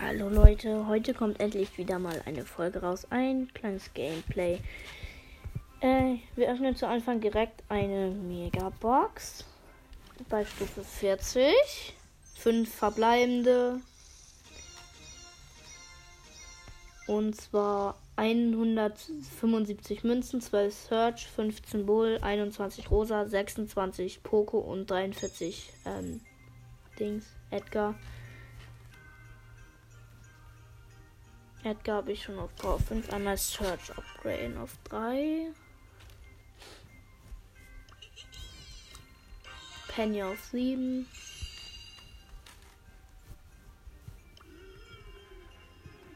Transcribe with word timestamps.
Hallo 0.00 0.28
Leute, 0.28 0.86
heute 0.86 1.12
kommt 1.12 1.40
endlich 1.40 1.76
wieder 1.76 1.98
mal 1.98 2.22
eine 2.24 2.44
Folge 2.44 2.82
raus. 2.82 3.08
Ein 3.10 3.52
kleines 3.52 3.92
Gameplay. 3.94 4.60
Äh, 5.80 6.18
wir 6.36 6.52
öffnen 6.52 6.76
zu 6.76 6.86
Anfang 6.86 7.20
direkt 7.20 7.64
eine 7.68 8.10
Megabox 8.12 9.44
bei 10.28 10.44
Stufe 10.44 10.84
40. 10.84 11.52
Fünf 12.36 12.72
verbleibende. 12.72 13.80
Und 17.08 17.34
zwar 17.34 17.98
175 18.14 20.04
Münzen, 20.04 20.40
12 20.40 20.74
Search, 20.74 21.26
15 21.26 21.86
Bull, 21.86 22.20
21 22.22 22.88
Rosa, 22.92 23.26
26 23.26 24.22
Poco 24.22 24.58
und 24.58 24.88
43 24.88 25.72
ähm, 25.86 26.20
Dings, 27.00 27.26
Edgar. 27.50 27.96
Edgar 31.68 31.98
habe 31.98 32.12
ich 32.12 32.22
schon 32.22 32.38
auf 32.38 32.54
Power 32.56 32.78
5. 32.78 33.12
Einmal 33.12 33.36
Search 33.36 33.90
upgraden 33.90 34.56
auf 34.56 34.74
3. 34.84 35.48
Penny 39.88 40.22
auf 40.22 40.42
7. 40.46 41.06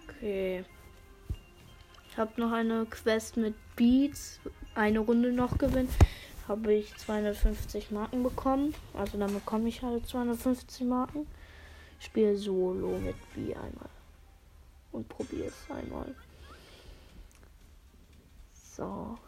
Okay. 0.08 0.64
Ich 2.08 2.16
habe 2.16 2.40
noch 2.40 2.52
eine 2.52 2.86
Quest 2.86 3.36
mit 3.36 3.54
Beats. 3.76 4.40
Eine 4.74 5.00
Runde 5.00 5.32
noch 5.32 5.58
gewinnen. 5.58 5.90
Habe 6.48 6.72
ich 6.72 6.96
250 6.96 7.90
Marken 7.90 8.22
bekommen. 8.22 8.74
Also 8.94 9.18
dann 9.18 9.34
bekomme 9.34 9.68
ich 9.68 9.82
halt 9.82 10.08
250 10.08 10.86
Marken. 10.86 11.26
Spiele 11.98 12.38
solo 12.38 12.98
mit 12.98 13.16
B 13.34 13.54
einmal 13.54 13.90
und 14.92 15.08
probiere 15.08 15.48
es 15.48 15.70
einmal. 15.74 16.14
So. 18.76 19.18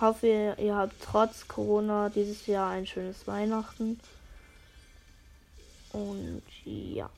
Hoffe, 0.00 0.26
ihr, 0.26 0.58
ihr 0.58 0.76
habt 0.76 0.94
trotz 1.02 1.48
Corona 1.48 2.08
dieses 2.08 2.46
Jahr 2.46 2.70
ein 2.70 2.86
schönes 2.86 3.26
Weihnachten. 3.26 3.98
Und 5.92 6.42
ja. 6.64 7.10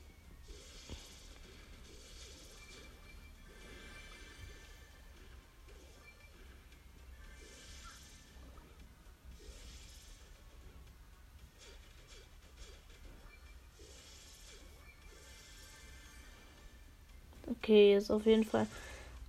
Okay, 17.71 17.95
ist 17.95 18.11
auf 18.11 18.25
jeden 18.25 18.43
Fall 18.43 18.67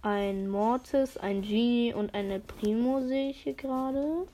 ein 0.02 0.48
Mortis, 0.48 1.16
ein 1.16 1.42
Genie 1.42 1.94
und 1.94 2.12
eine 2.12 2.40
Primo 2.40 3.00
sehe 3.06 3.30
ich 3.30 3.44
hier 3.44 3.52
gerade. 3.54 4.26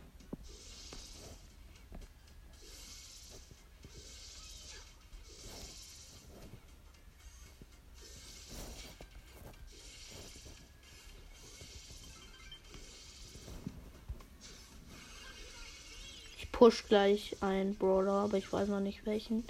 Ich 16.38 16.50
push 16.50 16.86
gleich 16.88 17.36
einen 17.40 17.74
Brawler, 17.74 18.12
aber 18.12 18.38
ich 18.38 18.50
weiß 18.50 18.70
noch 18.70 18.80
nicht 18.80 19.04
welchen. 19.04 19.44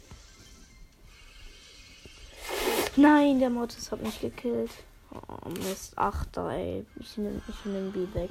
Nein, 2.98 3.38
der 3.38 3.48
Mortis 3.48 3.92
hat 3.92 4.02
mich 4.02 4.20
gekillt. 4.20 4.72
Oh, 5.12 5.48
Mist. 5.50 5.96
8, 5.96 6.36
ey. 6.38 6.84
Ich 6.96 7.16
nehme 7.16 7.40
ich 7.48 7.64
nehm 7.64 7.92
B 7.92 8.12
weg. 8.12 8.30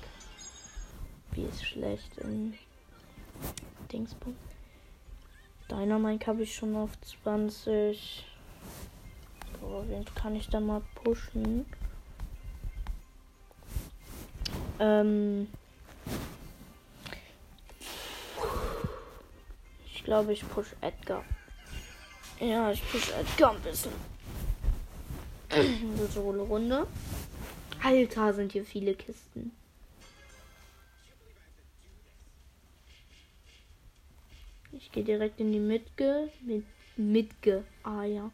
B 1.32 1.44
ist 1.44 1.66
schlecht 1.66 2.18
in 2.18 2.54
Dingsbums. 3.90 4.36
Dynamite 5.72 6.28
habe 6.28 6.44
ich 6.44 6.54
schon 6.54 6.76
auf 6.76 6.90
20. 7.00 8.26
So, 9.62 9.86
wen 9.88 10.04
kann 10.16 10.36
ich 10.36 10.50
da 10.50 10.60
mal 10.60 10.82
pushen? 10.96 11.66
Ähm. 14.82 15.48
Ich 19.86 20.04
glaube, 20.04 20.34
ich 20.34 20.46
push 20.50 20.76
Edgar. 20.82 21.24
Ja, 22.42 22.70
ich 22.70 22.86
push 22.92 23.12
Edgar 23.12 23.52
ein 23.52 23.62
bisschen. 23.62 24.17
Solo-Runde. 26.14 26.88
Alter, 27.82 28.34
sind 28.34 28.52
hier 28.52 28.66
viele 28.66 28.96
Kisten. 28.96 29.52
Ich 34.72 34.92
gehe 34.92 35.04
direkt 35.04 35.40
in 35.40 35.52
die 35.52 35.60
Mitge. 35.60 36.30
Mit, 36.42 36.66
Mitge. 36.98 37.64
Ah 37.84 38.04
ja. 38.04 38.32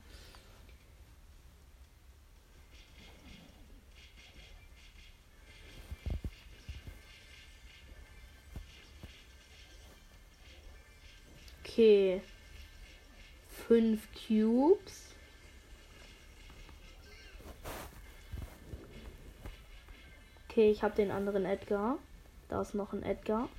Okay. 11.63 12.22
Fünf 13.68 14.07
Cubes. 14.13 15.12
Okay, 20.53 20.69
ich 20.69 20.83
habe 20.83 20.93
den 20.93 21.09
anderen 21.09 21.45
Edgar. 21.45 21.97
Da 22.47 22.61
ist 22.61 22.75
noch 22.75 22.93
ein 22.93 23.01
Edgar. 23.01 23.49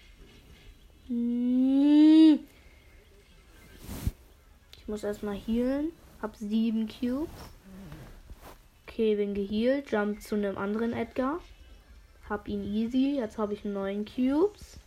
Ich 1.09 2.38
muss 4.87 5.03
erstmal 5.03 5.34
healen. 5.34 5.91
Hab 6.22 6.37
sieben 6.37 6.87
Cubes. 6.87 7.28
Okay, 8.87 9.16
bin 9.16 9.34
gehealt. 9.34 9.91
Jump 9.91 10.22
zu 10.22 10.37
einem 10.37 10.56
anderen 10.56 10.93
Edgar. 10.93 11.41
Hab 12.28 12.47
ihn 12.47 12.62
easy. 12.62 13.16
Jetzt 13.19 13.38
habe 13.38 13.55
ich 13.55 13.65
neun 13.65 14.05
Cubes. 14.05 14.78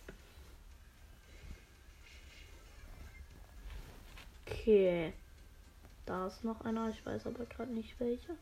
Okay. 4.46 5.12
Da 6.06 6.28
ist 6.28 6.46
noch 6.46 6.62
einer. 6.62 6.88
Ich 6.88 7.06
weiß 7.06 7.28
aber 7.28 7.44
gerade 7.48 7.74
nicht 7.74 8.00
welcher. 8.00 8.36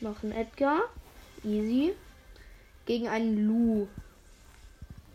Noch 0.00 0.24
ein 0.24 0.32
Edgar. 0.32 0.80
Easy 1.44 1.94
gegen 2.86 3.08
einen 3.08 3.46
Lu. 3.46 3.88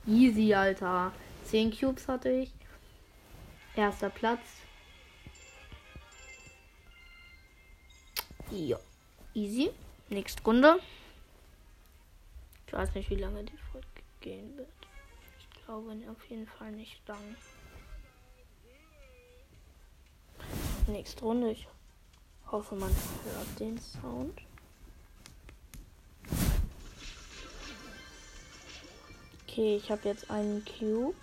Easy, 0.05 0.53
Alter. 0.53 1.11
10 1.45 1.77
Cubes 1.77 2.07
hatte 2.07 2.29
ich. 2.29 2.51
Erster 3.75 4.09
Platz. 4.09 4.41
Ja. 8.51 8.79
Easy. 9.33 9.71
Nächste 10.09 10.43
Runde. 10.43 10.79
Ich 12.65 12.73
weiß 12.73 12.93
nicht, 12.95 13.09
wie 13.09 13.15
lange 13.15 13.43
die 13.43 13.57
Folge 13.71 13.87
gehen 14.21 14.57
wird. 14.57 14.67
Ich 15.39 15.49
glaube 15.65 15.91
auf 16.09 16.29
jeden 16.29 16.47
Fall 16.47 16.71
nicht 16.71 17.05
lang. 17.07 17.35
Nächste 20.87 21.21
Runde. 21.21 21.51
Ich 21.51 21.67
hoffe, 22.49 22.75
man 22.75 22.89
hört 22.89 23.59
den 23.59 23.77
Sound. 23.77 24.46
Okay, 29.57 29.77
ich 29.77 29.89
habe 29.89 30.07
jetzt 30.07 30.29
einen 30.29 30.63
Cube. 30.65 31.15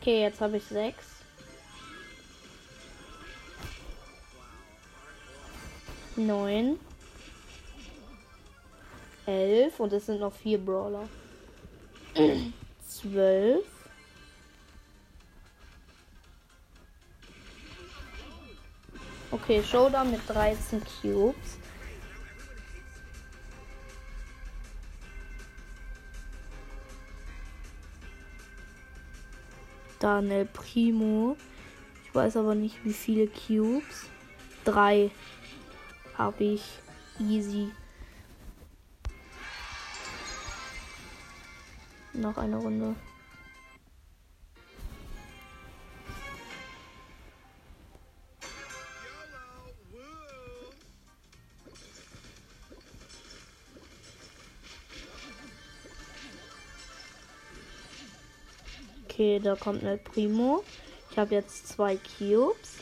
Okay, 0.00 0.22
jetzt 0.22 0.40
habe 0.40 0.56
ich 0.56 0.64
sechs. 0.64 1.06
Neun. 6.16 6.80
Elf. 9.24 9.78
Und 9.78 9.92
es 9.92 10.06
sind 10.06 10.18
noch 10.18 10.34
vier 10.34 10.58
Brawler. 10.58 11.08
Zwölf. 12.88 13.73
Okay, 19.34 19.64
Showdown 19.64 20.12
mit 20.12 20.20
13 20.28 20.80
Cubes. 21.02 21.58
Daniel 29.98 30.44
Primo. 30.44 31.36
Ich 32.04 32.14
weiß 32.14 32.36
aber 32.36 32.54
nicht, 32.54 32.84
wie 32.84 32.92
viele 32.92 33.26
Cubes. 33.26 34.06
Drei. 34.64 35.10
Habe 36.16 36.44
ich. 36.44 36.62
Easy. 37.18 37.72
Noch 42.12 42.36
eine 42.36 42.56
Runde. 42.56 42.94
Okay, 59.24 59.40
da 59.42 59.56
kommt 59.56 59.82
eine 59.82 59.96
Primo. 59.96 60.62
Ich 61.10 61.16
habe 61.16 61.34
jetzt 61.34 61.66
zwei 61.66 61.96
Cubes. 61.96 62.74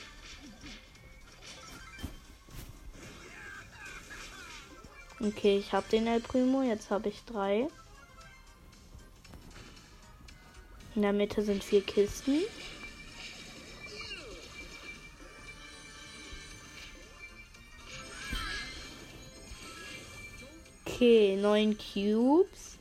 Okay, 5.20 5.58
ich 5.58 5.72
habe 5.72 5.86
den 5.88 6.08
El 6.08 6.18
Primo. 6.18 6.62
Jetzt 6.62 6.90
habe 6.90 7.10
ich 7.10 7.22
drei. 7.26 7.68
In 10.96 11.02
der 11.02 11.12
Mitte 11.12 11.44
sind 11.44 11.62
vier 11.62 11.82
Kisten. 11.82 12.40
Okay, 20.84 21.36
neun 21.36 21.78
Cubes. 21.78 22.78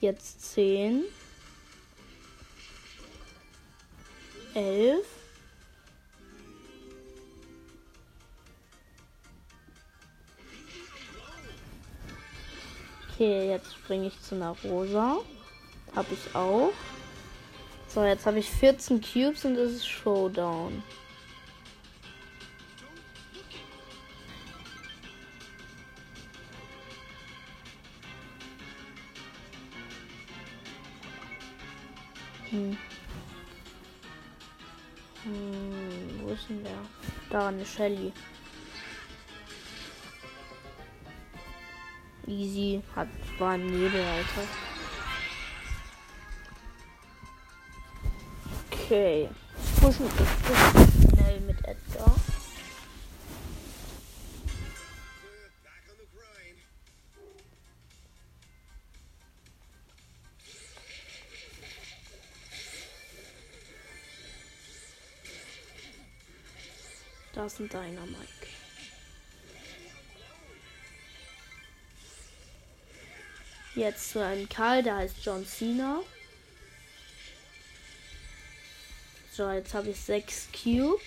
Jetzt 0.00 0.52
zehn. 0.52 1.04
Elf. 4.54 5.06
Okay, 13.12 13.50
jetzt 13.50 13.74
springe 13.74 14.08
ich 14.08 14.20
zu 14.20 14.34
einer 14.34 14.56
Rosa. 14.64 15.18
Habe 15.94 16.08
ich 16.12 16.34
auch. 16.34 16.72
So, 17.88 18.02
jetzt 18.02 18.24
habe 18.24 18.38
ich 18.38 18.48
14 18.48 19.00
Cubes 19.00 19.44
und 19.44 19.56
es 19.56 19.72
ist 19.72 19.86
Showdown. 19.86 20.82
Hm. 32.50 32.76
Hm, 35.24 36.20
wo 36.22 36.32
ist 36.32 36.48
denn 36.48 36.64
der? 36.64 36.72
Da, 37.30 37.48
eine 37.48 37.64
Shelly. 37.64 38.12
Easy. 42.26 42.82
Hat, 42.96 43.08
war 43.38 43.54
im 43.54 43.66
Nebel, 43.66 44.00
Alter. 44.00 44.48
Okay. 48.70 49.28
Pushen 49.80 50.06
ist 50.06 51.14
schnell 51.14 51.40
mit 51.40 51.58
Edgar. 51.64 52.14
Ein 67.58 67.68
Dynamike. 67.68 68.48
Jetzt 73.74 74.10
zu 74.10 74.24
einem 74.24 74.48
Karl, 74.48 74.82
der 74.82 74.96
heißt 74.96 75.16
John 75.22 75.46
Cena. 75.46 76.02
So, 79.32 79.50
jetzt 79.50 79.74
habe 79.74 79.90
ich 79.90 80.00
sechs 80.00 80.48
Cube. 80.52 81.00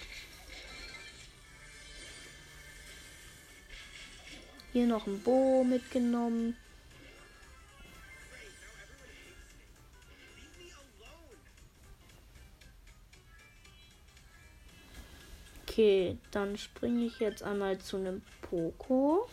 Hier 4.73 4.87
noch 4.87 5.07
ein 5.07 5.21
Bo 5.21 5.63
mitgenommen. 5.63 6.57
Okay, 15.75 16.17
dann 16.31 16.57
springe 16.57 17.03
ich 17.05 17.19
jetzt 17.19 17.43
einmal 17.43 17.79
zu 17.79 17.97
einem 17.97 18.21
Poco. 18.41 19.27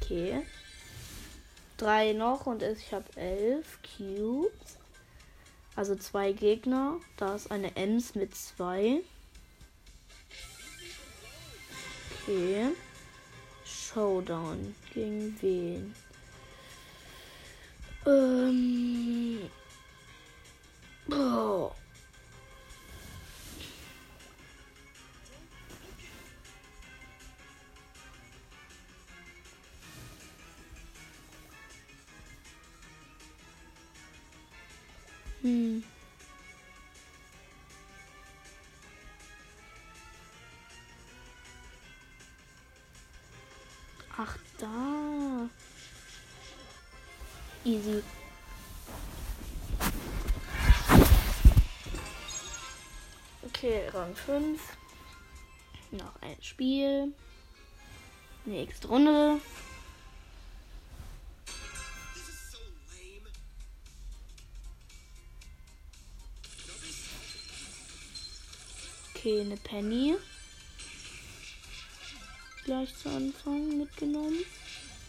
Okay. 0.00 0.46
Drei 1.78 2.12
noch 2.12 2.46
und 2.46 2.62
ich 2.62 2.92
habe 2.92 3.06
elf 3.16 3.80
Cubes. 3.82 4.78
Also 5.74 5.96
zwei 5.96 6.30
Gegner. 6.30 7.00
Da 7.16 7.34
ist 7.34 7.50
eine 7.50 7.74
Ems 7.74 8.14
mit 8.14 8.36
zwei. 8.36 9.00
Okay. 12.22 12.68
Showdown. 13.64 14.76
Gegen 14.94 15.36
wen? 15.42 15.94
Ähm. 18.06 19.50
Oh. 21.10 21.72
Hm. 35.42 35.82
Ach, 44.16 44.36
da. 44.58 45.48
Easy. 47.64 48.02
Okay, 53.44 53.88
Rang 53.92 54.14
5. 54.14 54.60
Noch 55.90 56.22
ein 56.22 56.36
Spiel. 56.40 57.12
Nächste 58.44 58.88
Runde. 58.88 59.40
Eine 69.40 69.56
Penny. 69.56 70.14
Gleich 72.64 72.94
zu 72.96 73.08
Anfang 73.08 73.78
mitgenommen. 73.78 74.38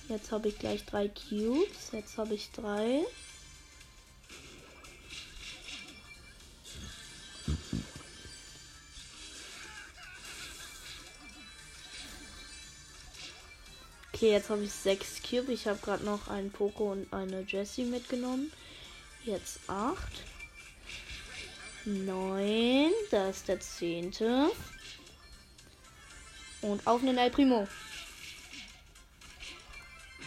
Jetzt 0.08 0.32
habe 0.32 0.48
ich 0.48 0.58
gleich 0.58 0.86
drei 0.86 1.10
Cubes. 1.10 1.92
Jetzt 1.92 2.18
habe 2.18 2.34
ich 2.34 2.50
drei. 2.52 3.06
Okay, 14.14 14.32
jetzt 14.32 14.50
habe 14.50 14.64
ich 14.64 14.72
sechs 14.72 15.22
Cube. 15.22 15.52
Ich 15.52 15.68
habe 15.68 15.80
gerade 15.80 16.06
noch 16.06 16.30
einen 16.30 16.52
Poco 16.52 16.94
und 16.94 17.12
eine 17.14 17.42
Jessie 17.42 17.84
mitgenommen. 17.84 18.52
Jetzt 19.26 19.60
acht. 19.68 20.33
Neun. 21.86 22.92
Da 23.12 23.30
ist 23.30 23.48
der 23.48 23.60
zehnte. 23.60 24.52
Und 26.62 26.86
auf 26.88 27.02
einen 27.02 27.18
El 27.18 27.30
Primo. 27.30 27.68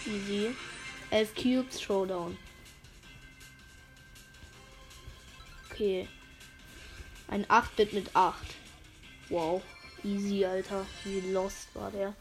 Easy. 0.06 0.54
Elf 1.10 1.34
Cubes, 1.34 1.80
Showdown. 1.80 2.36
Okay. 5.70 6.08
Ein 7.28 7.44
8-Bit 7.46 7.92
mit 7.92 8.14
8. 8.14 8.36
Wow. 9.28 9.62
Easy, 10.04 10.44
Alter. 10.44 10.86
Wie 11.04 11.20
lost 11.32 11.74
war 11.74 11.90
der. 11.90 12.14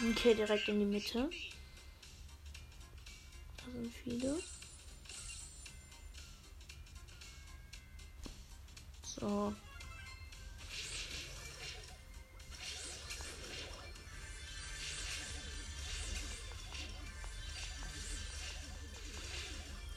Okay, 0.00 0.32
direkt 0.32 0.68
in 0.68 0.78
die 0.78 0.84
Mitte. 0.84 1.28
Da 3.56 3.64
sind 3.72 3.92
viele. 4.04 4.38
So. 9.02 9.52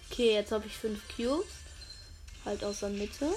Okay, 0.09 0.33
jetzt 0.33 0.51
habe 0.51 0.65
ich 0.65 0.75
fünf 0.75 0.99
Cubes. 1.15 1.45
Halt 2.43 2.63
aus 2.63 2.79
der 2.79 2.89
Mitte. 2.89 3.29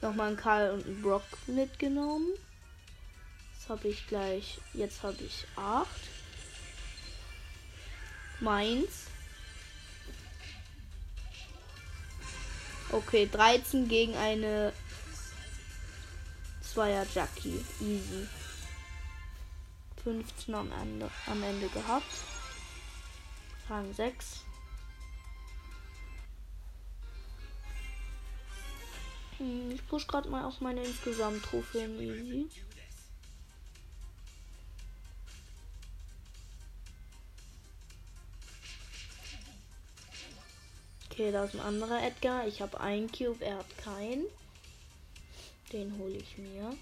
Nochmal 0.00 0.28
einen 0.28 0.36
Karl 0.36 0.70
und 0.70 0.86
einen 0.86 1.02
Brock 1.02 1.24
mitgenommen. 1.48 2.28
Habe 3.72 3.88
ich 3.88 4.06
gleich. 4.06 4.58
Jetzt 4.74 5.02
habe 5.02 5.16
ich 5.24 5.46
acht. 5.56 5.88
Meins. 8.38 9.06
Okay, 12.90 13.26
13 13.32 13.88
gegen 13.88 14.14
eine 14.14 14.74
Zweier 16.60 17.06
Jackie. 17.14 17.64
Easy. 17.80 18.28
15 20.04 20.54
am 20.54 20.70
Ende, 20.72 21.10
am 21.24 21.42
Ende 21.42 21.68
gehabt. 21.70 22.12
Rang 23.70 23.94
6. 23.94 24.40
Hm, 29.38 29.70
ich 29.70 29.88
push 29.88 30.06
gerade 30.06 30.28
mal 30.28 30.44
auf 30.44 30.60
meine 30.60 30.84
insgesamt 30.84 31.42
Trophäen 31.42 31.98
easy. 31.98 32.50
Okay, 41.12 41.30
da 41.30 41.44
ist 41.44 41.52
ein 41.54 41.60
anderer 41.60 42.02
Edgar. 42.02 42.46
Ich 42.46 42.62
habe 42.62 42.80
einen 42.80 43.12
Cube, 43.12 43.44
er 43.44 43.58
hat 43.58 43.78
keinen. 43.84 44.24
Den 45.70 45.98
hole 45.98 46.14
ich 46.14 46.38
mir. 46.38 46.74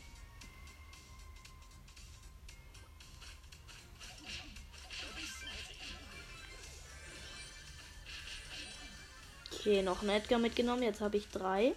Okay, 9.52 9.82
noch 9.82 10.02
ein 10.02 10.10
Edgar 10.10 10.38
mitgenommen. 10.38 10.84
Jetzt 10.84 11.00
habe 11.00 11.16
ich 11.16 11.26
drei. 11.30 11.74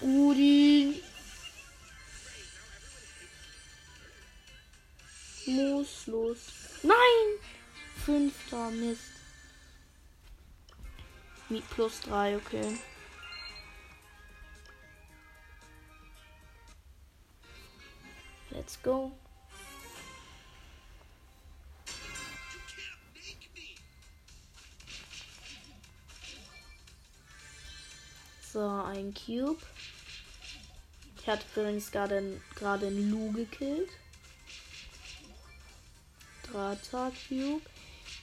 Brudi. 0.00 1.00
Muss 5.46 6.08
los. 6.08 6.38
Nein! 6.82 7.41
Fünfter 8.04 8.70
Mist. 8.70 9.12
Mit 11.48 11.68
plus 11.70 12.00
drei, 12.00 12.36
okay. 12.36 12.78
Let's 18.50 18.82
go. 18.82 19.12
So, 28.52 28.68
ein 28.68 29.14
Cube. 29.14 29.62
Ich 31.18 31.28
hatte 31.28 31.44
übrigens 31.54 31.92
gerade 31.92 32.40
gerade 32.56 32.88
einen 32.88 33.10
Lu 33.10 33.32
gekillt. 33.32 33.90
Drata 36.42 37.12
Cube. 37.28 37.62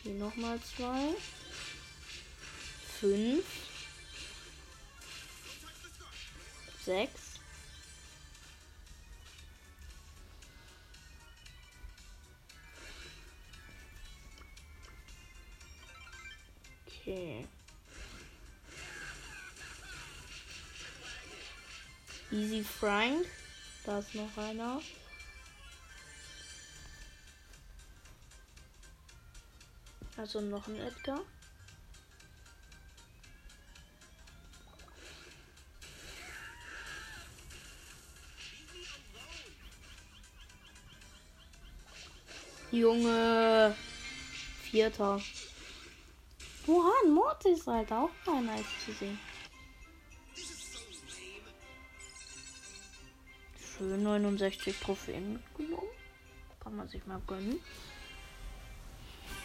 Hier 0.04 0.14
nochmal 0.14 0.60
zwei. 0.62 1.14
Fünf. 3.00 3.46
Sechs. 6.84 7.40
Okay. 16.88 17.48
Easy 22.32 22.64
Frank. 22.64 23.26
Da 23.86 24.00
ist 24.00 24.16
noch 24.16 24.38
einer. 24.38 24.82
Also 30.20 30.42
noch 30.42 30.68
ein 30.68 30.76
Edgar. 30.76 31.22
Junge. 42.70 43.74
Vierter. 44.64 45.22
Oha, 46.68 46.92
ein 47.06 47.12
Mortis, 47.12 47.66
Alter. 47.66 48.04
Auch 48.04 48.12
mal 48.26 48.42
nice 48.42 48.66
zu 48.84 48.92
sehen. 48.92 49.18
Schön 53.58 54.04
69 54.04 54.78
Trophäen 54.82 55.34
mitgenommen. 55.34 55.88
Kann 56.60 56.76
man 56.76 56.90
sich 56.90 57.06
mal 57.06 57.22
gönnen. 57.26 57.62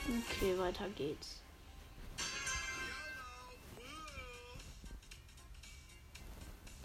Okay, 0.07 0.59
weiter 0.59 0.89
geht's. 0.91 1.37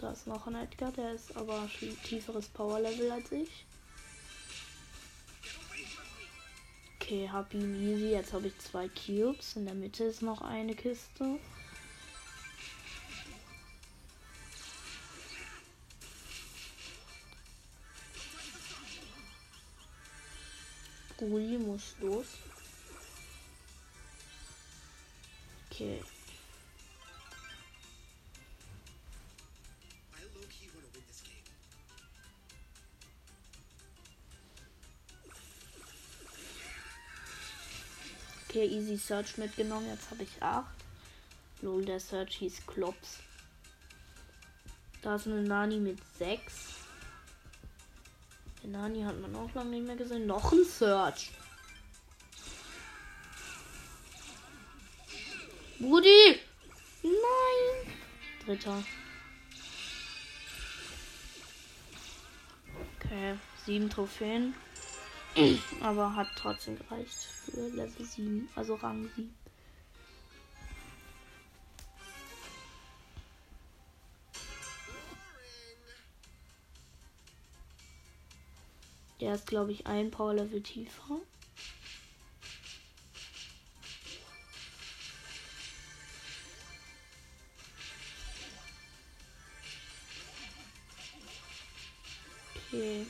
Da 0.00 0.12
ist 0.12 0.26
noch 0.26 0.46
ein 0.46 0.54
Edgar, 0.54 0.90
der 0.92 1.12
ist 1.12 1.36
aber 1.36 1.68
tieferes 2.04 2.48
Power-Level 2.48 3.12
als 3.12 3.30
ich. 3.32 3.66
Okay, 6.96 7.28
hab 7.28 7.52
ihn 7.52 7.74
easy. 7.74 8.12
Jetzt 8.12 8.32
habe 8.32 8.46
ich 8.46 8.58
zwei 8.58 8.88
Cubes. 8.88 9.56
In 9.56 9.66
der 9.66 9.74
Mitte 9.74 10.04
ist 10.04 10.22
noch 10.22 10.40
eine 10.40 10.74
Kiste. 10.74 11.38
Ui, 21.20 21.58
muss 21.58 21.94
los. 22.00 22.26
Okay. 25.80 26.02
Okay, 38.46 38.66
easy 38.66 38.98
Search 38.98 39.38
mitgenommen. 39.38 39.86
Jetzt 39.86 40.10
habe 40.10 40.24
ich 40.24 40.42
8. 40.42 40.66
Lol, 41.62 41.82
der 41.86 41.98
Search 41.98 42.36
hieß 42.36 42.66
Klops. 42.66 43.20
Da 45.00 45.14
ist 45.14 45.26
eine 45.26 45.42
Nani 45.42 45.78
mit 45.78 45.98
6. 46.18 46.52
Den 48.62 48.72
Nani 48.72 49.02
hat 49.02 49.18
man 49.18 49.34
auch 49.34 49.54
lange 49.54 49.70
nicht 49.70 49.86
mehr 49.86 49.96
gesehen. 49.96 50.26
Noch 50.26 50.52
ein 50.52 50.64
Search. 50.64 51.30
Brudi! 55.80 56.38
Nein! 57.02 57.94
Dritter. 58.44 58.84
Okay, 62.98 63.38
sieben 63.64 63.88
Trophäen. 63.88 64.54
Aber 65.80 66.14
hat 66.14 66.28
trotzdem 66.36 66.76
gereicht 66.76 67.14
für 67.14 67.68
Level 67.68 68.04
7, 68.04 68.50
also 68.54 68.74
Rang 68.74 69.08
7. 69.16 69.34
Der 79.22 79.34
ist, 79.34 79.46
glaube 79.46 79.72
ich, 79.72 79.86
ein 79.86 80.10
Power-Level 80.10 80.62
tiefer. 80.62 81.20
Okay. 92.72 93.06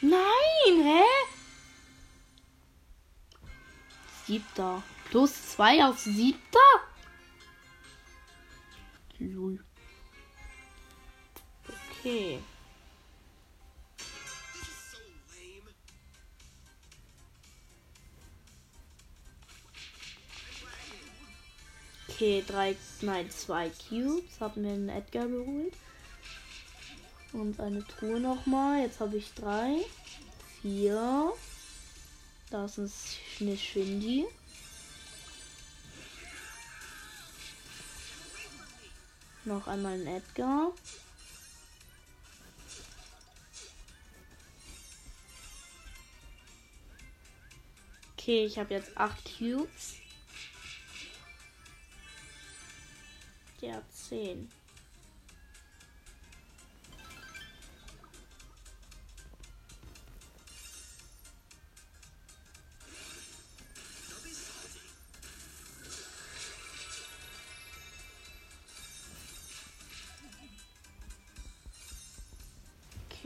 Nein, 0.00 0.84
hä? 0.84 1.04
Siebter. 4.26 4.82
Plus 5.10 5.30
zwei 5.52 5.84
auf 5.84 5.98
siebter? 5.98 6.45
Drei, 22.46 22.76
nein, 23.00 23.30
zwei 23.30 23.70
Cubes. 23.70 24.40
Hab 24.40 24.56
mir 24.56 24.72
einen 24.72 24.88
Edgar 24.88 25.26
geholt. 25.26 25.74
Und 27.32 27.60
eine 27.60 27.84
Truhe 27.86 28.20
nochmal. 28.20 28.82
Jetzt 28.82 29.00
habe 29.00 29.16
ich 29.16 29.32
drei. 29.34 29.84
Vier. 30.62 31.32
Das 32.50 32.78
ist 32.78 33.16
eine 33.40 33.56
Shindy. 33.56 34.26
Noch 39.44 39.66
einmal 39.66 39.94
ein 39.94 40.06
Edgar. 40.06 40.72
Okay, 48.12 48.44
ich 48.44 48.58
habe 48.58 48.74
jetzt 48.74 48.96
acht 48.96 49.22
Cubes. 49.38 49.98
Der 53.62 53.82
zehn. 53.90 54.50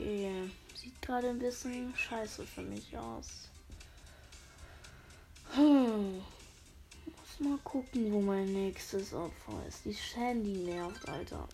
Okay, 0.01 0.51
sieht 0.75 1.03
gerade 1.03 1.29
ein 1.29 1.39
bisschen 1.39 1.95
scheiße 1.97 2.47
für 2.47 2.63
mich 2.63 2.97
aus. 2.97 3.49
Hm. 5.55 6.23
Mal 7.43 7.57
gucken, 7.65 8.13
wo 8.13 8.21
mein 8.21 8.53
nächstes 8.53 9.15
Opfer 9.15 9.65
ist. 9.67 9.87
Die 9.87 9.95
Sandy 9.95 10.59
nervt, 10.59 11.09
Alter. 11.09 11.49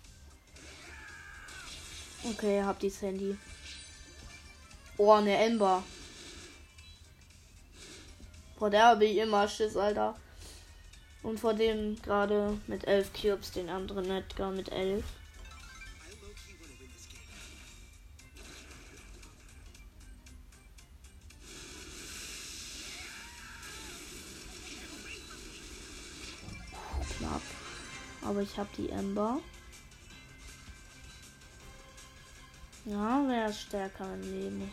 Okay, 2.25 2.61
hab 2.61 2.81
die 2.81 2.91
Sandy. 2.91 3.39
Oh, 4.97 5.13
eine 5.13 5.37
Ember. 5.37 5.85
Vor 8.59 8.69
der 8.69 8.87
habe 8.87 9.05
ich 9.05 9.17
immer 9.17 9.47
Schiss, 9.47 9.77
Alter. 9.77 10.17
Und 11.23 11.39
vor 11.39 11.55
dem 11.55 12.03
gerade 12.03 12.59
mit 12.67 12.85
elf 12.89 13.13
Cubes, 13.13 13.53
den 13.53 13.69
anderen 13.69 14.11
Edgar 14.11 14.51
mit 14.51 14.73
elf. 14.73 15.05
Aber 28.37 28.43
ich 28.43 28.59
habe 28.59 28.69
die 28.77 28.91
Ember. 28.91 29.41
Ja, 32.85 33.25
wer 33.27 33.49
ist 33.49 33.63
stärker 33.63 34.13
im 34.13 34.21
Leben? 34.21 34.73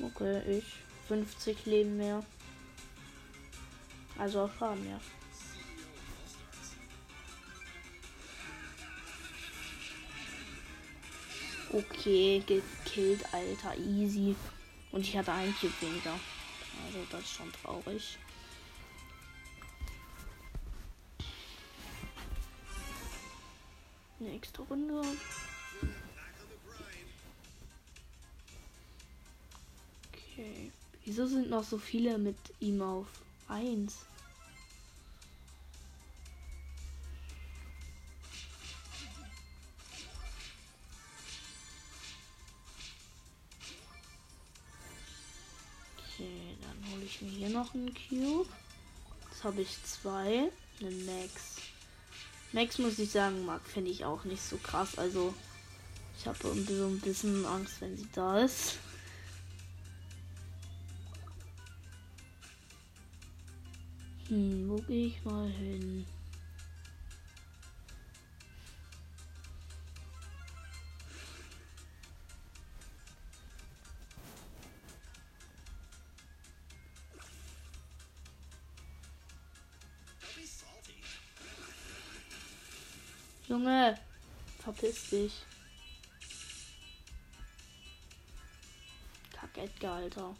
Okay, 0.00 0.58
ich. 0.58 0.64
50 1.08 1.66
Leben 1.66 1.96
mehr. 1.96 2.24
Also 4.16 4.42
auch 4.42 4.50
Schaden 4.56 4.84
mehr. 4.84 5.00
Okay, 11.72 12.44
gekillt, 12.46 13.24
Alter. 13.34 13.76
Easy. 13.76 14.36
Und 14.92 15.00
ich 15.00 15.16
hatte 15.16 15.32
ein 15.32 15.52
Cube 15.56 15.74
weniger. 15.80 16.16
Also 16.86 17.04
das 17.10 17.22
ist 17.22 17.34
schon 17.34 17.52
traurig. 17.52 18.18
Nächste 24.26 24.62
Runde. 24.62 25.02
Okay. 30.12 30.72
Wieso 31.04 31.28
sind 31.28 31.48
noch 31.48 31.62
so 31.62 31.78
viele 31.78 32.18
mit 32.18 32.36
ihm 32.58 32.82
auf 32.82 33.06
1? 33.46 33.94
Okay, 45.98 46.56
dann 46.62 46.92
hole 46.92 47.04
ich 47.04 47.22
mir 47.22 47.30
hier 47.30 47.50
noch 47.50 47.72
einen 47.74 47.94
Cube. 47.94 48.48
Jetzt 49.30 49.44
habe 49.44 49.62
ich 49.62 49.84
zwei. 49.84 50.50
Einen 50.80 51.06
Max. 51.06 51.75
Max 52.56 52.78
muss 52.78 52.98
ich 52.98 53.10
sagen, 53.10 53.44
mag 53.44 53.60
finde 53.66 53.90
ich 53.90 54.06
auch 54.06 54.24
nicht 54.24 54.40
so 54.40 54.56
krass. 54.56 54.96
Also 54.96 55.34
ich 56.18 56.26
habe 56.26 56.38
so 56.38 56.50
ein 56.52 57.00
bisschen 57.00 57.44
Angst, 57.44 57.82
wenn 57.82 57.94
sie 57.98 58.08
da 58.14 58.40
ist. 58.40 58.78
Hm, 64.28 64.70
wo 64.70 64.76
gehe 64.76 65.08
ich 65.08 65.22
mal 65.22 65.46
hin? 65.50 66.06
Junge, 83.48 83.96
verpiss 84.58 85.10
dich. 85.10 85.32
Kack 89.32 89.56
Edgar, 89.56 89.94
Alter. 89.96 90.34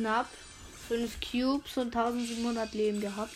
Knapp 0.00 0.28
5 0.88 1.20
Cubes 1.20 1.76
und 1.76 1.94
1700 1.94 2.72
Leben 2.72 3.02
gehabt. 3.02 3.34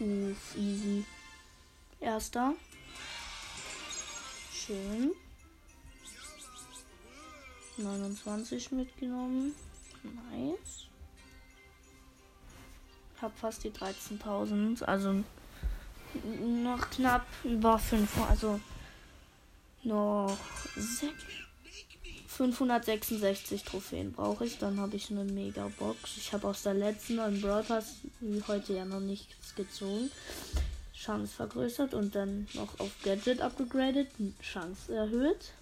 Uff, 0.00 0.56
easy. 0.56 1.04
Erster. 2.00 2.54
Schön. 4.50 5.12
29 7.76 8.72
mitgenommen. 8.72 9.54
Nice. 10.02 10.86
Hab 13.20 13.38
fast 13.38 13.62
die 13.62 13.70
13.000. 13.70 14.82
Also 14.84 15.22
noch 16.62 16.90
knapp 16.90 17.26
über 17.44 17.78
5. 17.78 18.10
Also 18.28 18.60
noch 19.82 20.36
6. 20.76 21.12
566 22.34 23.62
Trophäen 23.62 24.12
brauche 24.12 24.44
ich. 24.44 24.58
Dann 24.58 24.80
habe 24.80 24.96
ich 24.96 25.10
eine 25.10 25.24
Mega 25.24 25.70
Box. 25.78 26.16
Ich 26.16 26.32
habe 26.32 26.48
aus 26.48 26.62
der 26.62 26.74
letzten 26.74 27.16
Pass 27.16 27.96
wie 28.20 28.42
heute 28.48 28.74
ja 28.74 28.84
noch 28.84 29.00
nichts 29.00 29.54
gezogen. 29.54 30.10
Chance 30.96 31.34
vergrößert 31.34 31.94
und 31.94 32.14
dann 32.14 32.48
noch 32.54 32.80
auf 32.80 32.90
Gadget 33.02 33.40
abgegradet. 33.40 34.08
Chance 34.42 34.94
erhöht. 34.94 35.52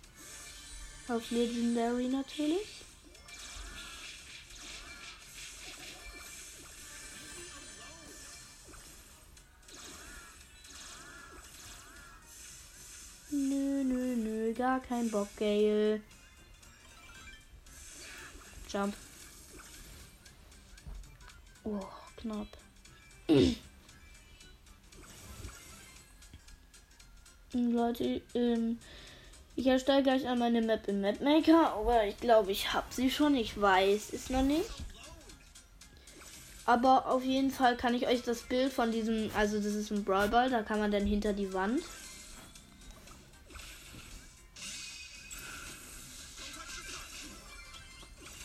Auf 1.08 1.30
Legendary 1.30 2.08
natürlich. 2.08 2.81
Gar 14.62 14.78
kein 14.78 15.10
Bock, 15.10 15.26
Gale. 15.36 16.00
Jump. 18.68 18.94
Oh, 21.64 21.80
knapp. 22.16 22.46
Leute, 27.52 28.22
ähm, 28.34 28.78
Ich 29.56 29.66
erstelle 29.66 30.04
gleich 30.04 30.28
einmal 30.28 30.46
eine 30.48 30.62
Map 30.62 30.86
im 30.86 31.00
Mapmaker, 31.00 31.72
aber 31.72 32.04
ich 32.06 32.18
glaube, 32.18 32.52
ich 32.52 32.72
habe 32.72 32.86
sie 32.90 33.10
schon. 33.10 33.34
Ich 33.34 33.60
weiß 33.60 34.12
es 34.12 34.30
noch 34.30 34.44
nicht. 34.44 34.70
Aber 36.66 37.06
auf 37.06 37.24
jeden 37.24 37.50
Fall 37.50 37.76
kann 37.76 37.94
ich 37.94 38.06
euch 38.06 38.22
das 38.22 38.42
Bild 38.42 38.72
von 38.72 38.92
diesem, 38.92 39.28
also 39.34 39.56
das 39.56 39.74
ist 39.74 39.90
ein 39.90 40.04
Brawl 40.04 40.28
Ball, 40.28 40.50
da 40.50 40.62
kann 40.62 40.78
man 40.78 40.92
dann 40.92 41.04
hinter 41.04 41.32
die 41.32 41.52
Wand. 41.52 41.82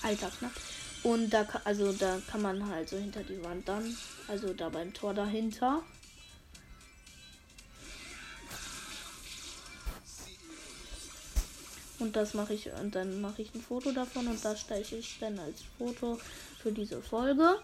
Alter, 0.07 0.31
knapp. 0.39 0.53
Und 1.03 1.29
da, 1.31 1.45
also 1.65 1.91
da 1.91 2.21
kann 2.31 2.41
man 2.41 2.69
halt 2.69 2.87
so 2.87 2.95
hinter 2.97 3.23
die 3.23 3.43
Wand 3.43 3.67
dann, 3.67 3.95
also 4.29 4.53
da 4.53 4.69
beim 4.69 4.93
Tor 4.93 5.13
dahinter. 5.13 5.83
Und 11.99 12.15
das 12.15 12.33
mache 12.33 12.53
ich 12.53 12.71
und 12.71 12.95
dann 12.95 13.19
mache 13.19 13.41
ich 13.41 13.53
ein 13.53 13.61
Foto 13.61 13.91
davon 13.91 14.27
und 14.27 14.45
das 14.45 14.61
stelle 14.61 14.81
ich 14.81 15.17
dann 15.19 15.37
als 15.39 15.63
Foto 15.77 16.19
für 16.61 16.71
diese 16.71 17.01
Folge. 17.01 17.59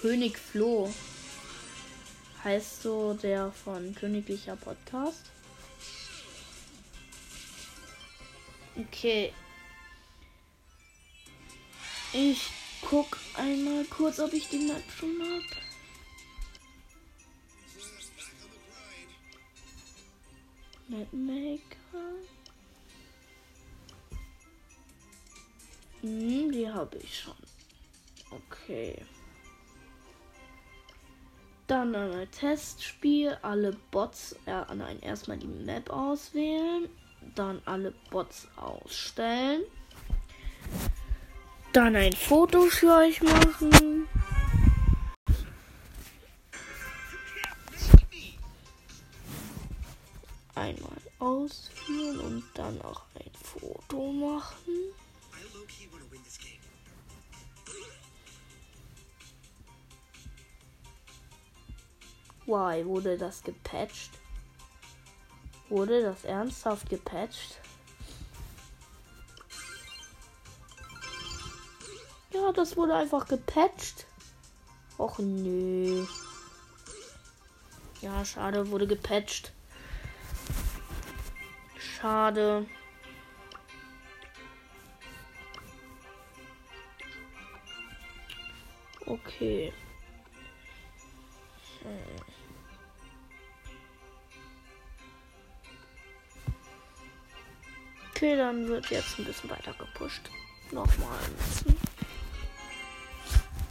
König 0.00 0.36
Flo 0.36 0.92
heißt 2.42 2.82
so 2.82 3.14
der 3.14 3.52
von 3.52 3.94
Königlicher 3.94 4.56
Podcast. 4.56 5.30
Okay. 8.78 9.32
Ich 12.12 12.48
guck 12.80 13.18
einmal 13.34 13.84
kurz, 13.84 14.20
ob 14.20 14.32
ich 14.32 14.48
die 14.48 14.58
Map 14.58 14.82
schon 14.96 15.20
habe. 15.20 15.42
Mapmaker. 20.88 21.58
Hm, 26.00 26.52
die 26.52 26.70
habe 26.70 26.96
ich 26.98 27.20
schon. 27.20 27.34
Okay. 28.30 29.04
Dann 31.66 31.94
ein 31.94 32.30
Testspiel, 32.30 33.36
alle 33.42 33.76
Bots, 33.90 34.32
äh, 34.46 34.74
nein, 34.74 35.00
erstmal 35.00 35.36
die 35.36 35.46
Map 35.46 35.90
auswählen, 35.90 36.88
dann 37.34 37.62
alle 37.64 37.92
Bots 38.10 38.48
ausstellen, 38.56 39.62
dann 41.72 41.96
ein 41.96 42.12
Foto 42.12 42.62
für 42.62 42.92
euch 42.96 43.22
machen. 43.22 44.08
Einmal 50.54 50.98
ausführen 51.20 52.18
und 52.20 52.44
dann 52.54 52.80
auch 52.82 53.02
ein 53.14 53.30
Foto 53.42 54.12
machen. 54.12 54.74
Why? 62.46 62.84
Wurde 62.86 63.18
das 63.18 63.42
gepatcht? 63.42 64.17
Wurde 65.68 66.02
das 66.02 66.24
ernsthaft 66.24 66.88
gepatcht? 66.88 67.60
Ja, 72.32 72.52
das 72.52 72.76
wurde 72.76 72.94
einfach 72.94 73.26
gepatcht. 73.26 74.06
Och 74.96 75.18
nö. 75.18 76.06
Ja, 78.00 78.24
schade, 78.24 78.70
wurde 78.70 78.86
gepatcht. 78.86 79.52
Schade. 81.78 82.66
Okay. 89.06 89.72
Hm. 91.82 92.37
Okay, 98.18 98.36
dann 98.36 98.66
wird 98.66 98.90
jetzt 98.90 99.16
ein 99.16 99.24
bisschen 99.24 99.48
weiter 99.48 99.72
gepusht. 99.74 100.22
Nochmal 100.72 101.16
ein 101.24 101.34
bisschen. 101.34 101.76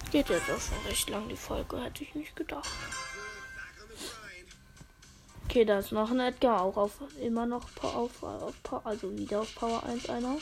Geht 0.10 0.30
jetzt 0.30 0.50
auch 0.50 0.62
schon 0.62 0.88
recht 0.88 1.10
lang 1.10 1.28
die 1.28 1.36
Folge, 1.36 1.84
hätte 1.84 2.04
ich 2.04 2.16
nicht 2.16 2.34
gedacht. 2.34 2.70
Okay, 5.44 5.66
da 5.66 5.80
ist 5.80 5.92
noch 5.92 6.12
ein 6.12 6.22
Edgar, 6.22 6.62
auch 6.62 6.78
auf 6.78 6.94
immer 7.22 7.46
noch 7.46 7.68
auf, 7.84 8.24
auf 8.24 8.86
also 8.86 9.18
wieder 9.18 9.42
auf 9.42 9.54
Power 9.54 9.84
1 9.84 10.08
einer. 10.08 10.38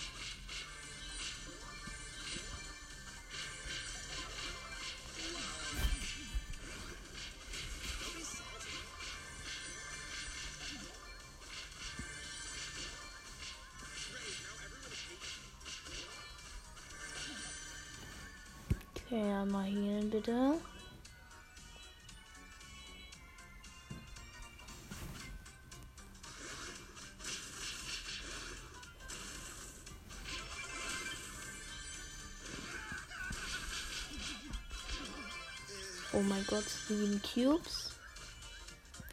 Gott, 36.47 36.65
sieben 36.88 37.21
Cubes. 37.21 37.91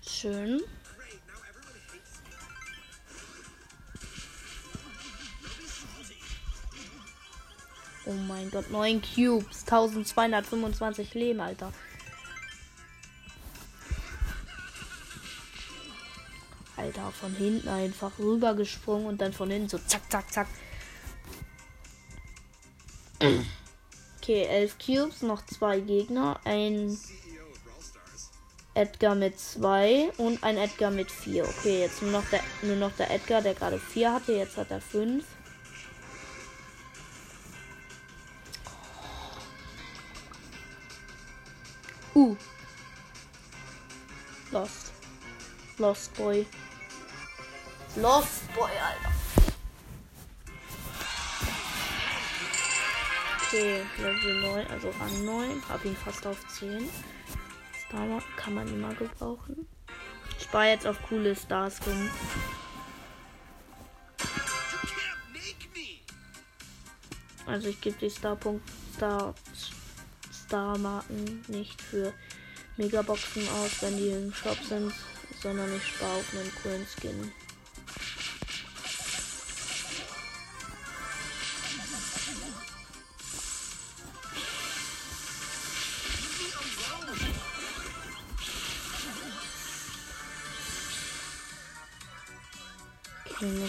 Schön. 0.07 0.61
Oh 8.05 8.13
mein 8.13 8.51
Gott, 8.51 8.71
9 8.71 9.01
Cubes, 9.01 9.61
1225 9.61 11.15
Leben, 11.15 11.41
Alter. 11.41 11.73
Alter, 16.77 17.13
von 17.13 17.35
hinten 17.35 17.69
einfach 17.69 18.19
rübergesprungen 18.19 19.07
und 19.07 19.21
dann 19.21 19.33
von 19.33 19.51
hinten 19.51 19.69
so 19.69 19.79
zack, 19.79 20.11
zack, 20.11 20.33
zack. 20.33 20.49
Okay, 24.19 24.45
11 24.45 24.79
Cubes, 24.79 25.23
noch 25.23 25.47
zwei 25.47 25.81
Gegner. 25.81 26.41
Ein 26.45 26.99
Edgar 28.75 29.15
mit 29.15 29.39
2 29.39 30.13
und 30.17 30.43
ein 30.43 30.57
Edgar 30.57 30.91
mit 30.91 31.11
4. 31.11 31.45
Okay, 31.45 31.81
jetzt 31.81 32.01
nur 32.01 32.11
noch 32.11 32.25
der, 32.31 32.41
nur 32.63 32.77
noch 32.77 32.93
der 32.93 33.11
Edgar, 33.11 33.43
der 33.43 33.55
gerade 33.55 33.79
4 33.79 34.13
hatte. 34.15 34.33
Jetzt 34.33 34.57
hat 34.57 34.71
er 34.71 34.81
5. 34.81 35.25
Uh. 42.15 42.37
Lost. 44.51 44.93
Lost 45.79 46.15
Boy. 46.15 46.47
Lost 47.97 48.55
Boy, 48.55 48.71
Alter. 48.71 49.13
Okay, 53.47 53.83
Level 53.99 54.41
9, 54.41 54.67
also 54.69 54.91
Rang 54.99 55.25
9. 55.27 55.63
Hab 55.69 55.85
ihn 55.85 55.97
fast 55.97 56.27
auf 56.27 56.39
10. 56.59 56.89
Star 57.93 58.23
kann 58.37 58.55
man 58.55 58.67
immer 58.69 58.95
gebrauchen. 58.95 59.69
Ich 60.39 60.45
spare 60.45 60.71
jetzt 60.71 60.87
auf 60.87 60.97
coole 61.09 61.37
Stars 61.37 61.79
rum. 61.87 62.11
Also 67.45 67.69
ich 67.69 67.81
gebe 67.83 67.99
die 67.99 68.11
Starpunkt 68.11 68.67
Star 68.95 69.35
Star-Marken 70.33 71.45
nicht 71.49 71.81
für 71.83 72.15
Megaboxen 72.79 73.47
aus, 73.49 73.83
wenn 73.83 73.99
die 73.99 74.09
im 74.09 74.33
Shop 74.33 74.57
sind, 74.67 74.93
sondern 75.43 75.75
ich 75.77 75.87
spare 75.87 76.13
auf 76.13 76.35
einen 76.35 76.53
coolen 76.63 76.87
Skin. 76.87 77.33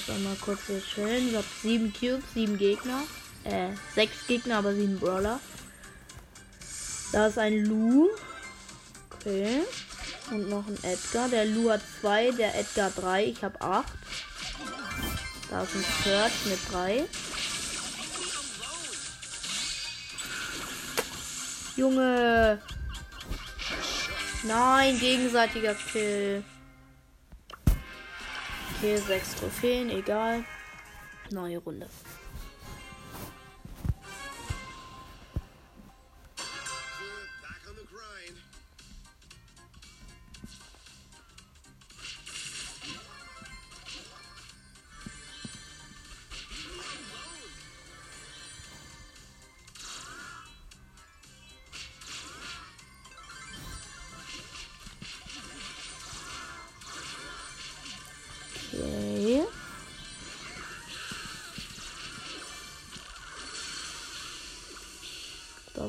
Muss 0.07 0.15
einmal 0.15 0.35
kurz 0.35 0.61
hier 0.67 0.81
chillen. 0.81 1.29
Ich 1.29 1.35
habe 1.35 1.45
sieben 1.61 1.93
Cubes, 1.93 2.23
sieben 2.33 2.57
Gegner. 2.57 3.03
Äh, 3.43 3.69
sechs 3.93 4.25
Gegner, 4.27 4.57
aber 4.57 4.73
sieben 4.73 4.99
Brawler. 4.99 5.39
Da 7.11 7.27
ist 7.27 7.37
ein 7.37 7.65
Lu. 7.65 8.09
Okay. 9.15 9.61
Und 10.31 10.49
noch 10.49 10.65
ein 10.67 10.77
Edgar. 10.83 11.29
Der 11.29 11.45
Lu 11.45 11.69
hat 11.69 11.81
2, 12.01 12.31
der 12.31 12.57
Edgar 12.57 12.91
3. 12.91 13.25
Ich 13.25 13.43
habe 13.43 13.59
8. 13.61 13.85
Da 15.49 15.63
ist 15.63 15.75
ein 15.75 15.85
Search 16.03 16.45
mit 16.45 16.59
3. 16.71 17.05
Junge. 21.75 22.61
Nein, 24.43 24.99
gegenseitiger 24.99 25.75
Kill. 25.75 26.43
Okay, 28.83 28.97
6 28.97 29.35
Trophäen, 29.35 29.89
egal. 29.89 30.43
Neue 31.31 31.57
Runde. 31.59 31.87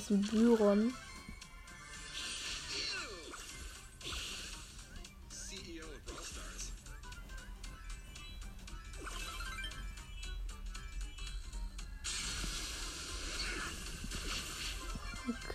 Aus 0.04 0.08
dem 0.08 0.22
Byron. 0.22 0.94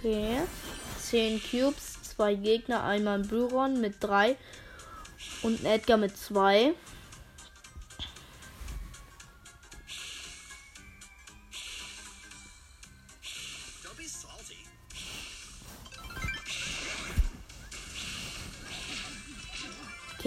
Okay. 0.02 0.42
10 1.00 1.42
Cubes, 1.42 2.02
zwei 2.04 2.36
Gegner, 2.36 2.84
einmal 2.84 3.20
ein 3.20 3.28
Byron 3.28 3.82
mit 3.82 3.96
3 4.00 4.38
und 5.42 5.62
ein 5.62 5.66
Edgar 5.66 5.98
mit 5.98 6.18
2. 6.18 6.74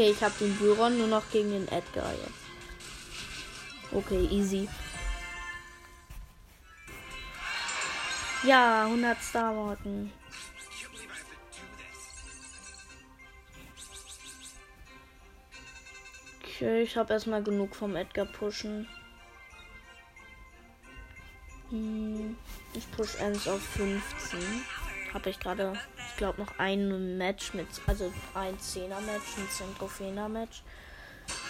Okay, 0.02 0.10
ich 0.10 0.22
habe 0.24 0.34
den 0.40 0.56
Byron 0.56 0.98
nur 0.98 1.06
noch 1.06 1.30
gegen 1.30 1.52
den 1.52 1.68
Edgar 1.68 2.10
jetzt. 2.10 2.32
Okay, 3.92 4.26
easy. 4.32 4.68
Ja, 8.42 8.86
100 8.86 9.22
Star 9.22 9.52
Marken. 9.54 10.12
Okay, 16.40 16.82
ich 16.82 16.96
habe 16.96 17.12
erstmal 17.12 17.44
genug 17.44 17.76
vom 17.76 17.94
Edgar 17.94 18.26
pushen. 18.26 18.88
Hm, 21.70 22.36
ich 22.74 22.90
push 22.90 23.20
eins 23.20 23.46
auf 23.46 23.62
15. 23.62 24.40
Habe 25.14 25.30
ich 25.30 25.38
gerade 25.38 25.74
glaube, 26.22 26.40
noch 26.40 26.56
ein 26.58 27.18
Match 27.18 27.52
mit, 27.52 27.66
also 27.88 28.12
ein 28.34 28.56
10er 28.56 29.00
Match, 29.00 29.26
ein 29.38 29.50
10 29.50 29.76
Trophäer 29.76 30.28
Match. 30.28 30.62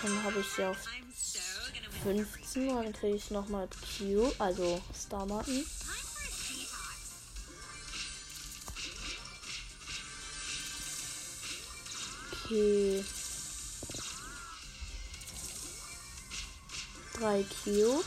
Dann 0.03 0.25
habe 0.25 0.41
ich 0.41 0.47
sie 0.47 0.65
auf 0.65 0.79
15 2.05 2.71
und 2.71 2.85
dann 2.85 2.93
kriege 2.95 3.17
ich 3.17 3.31
nochmal 3.31 3.69
Q, 3.69 4.33
also 4.39 4.81
Star 4.95 5.27
Martin. 5.27 5.67
Okay. 12.47 13.05
3 17.19 17.45
Q. 17.63 18.03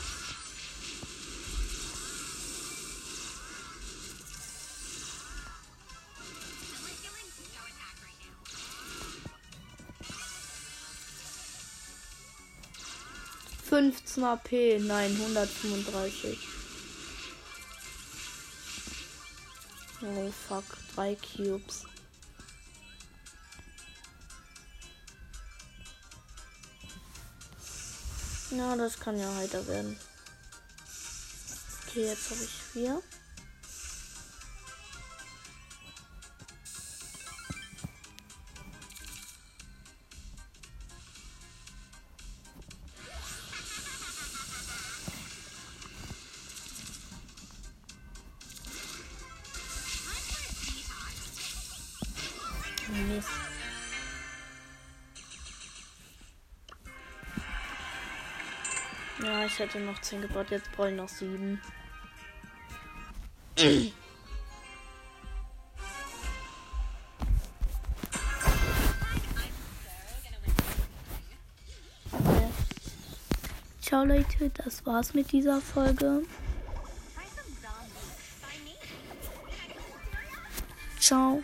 15 13.76 14.24
AP. 14.24 14.78
Nein, 14.80 15.14
135. 15.20 16.38
Oh 20.00 20.30
fuck, 20.48 20.64
drei 20.94 21.14
Cubes. 21.16 21.84
Na, 28.50 28.76
das 28.76 28.98
kann 28.98 29.18
ja 29.18 29.34
heiter 29.34 29.66
werden. 29.66 29.98
Okay, 31.82 32.06
jetzt 32.06 32.30
habe 32.30 32.44
ich 32.44 32.62
vier. 32.72 33.02
Ich 59.56 59.60
hätte 59.60 59.80
noch 59.80 59.98
10 60.02 60.20
gebaut, 60.20 60.50
jetzt 60.50 60.70
brauche 60.72 60.90
ich 60.90 60.96
noch 60.96 61.08
7. 61.08 61.58
Ciao 73.80 74.04
Leute, 74.04 74.50
das 74.50 74.84
war's 74.84 75.14
mit 75.14 75.32
dieser 75.32 75.62
Folge. 75.62 76.22
Ciao. 81.00 81.42